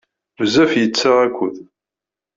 [0.37, 1.55] Bezzaf yettaɣ akud.